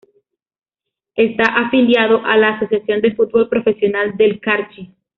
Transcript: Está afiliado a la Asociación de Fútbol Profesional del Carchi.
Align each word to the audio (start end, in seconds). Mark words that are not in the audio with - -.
Está 1.13 1.43
afiliado 1.67 2.25
a 2.25 2.35
la 2.35 2.55
Asociación 2.55 3.01
de 3.01 3.13
Fútbol 3.13 3.47
Profesional 3.49 4.17
del 4.17 4.39
Carchi. 4.39 4.91